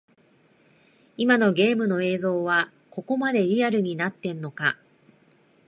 [1.15, 4.79] 今のゲームの映像はここまでリアルになってんのか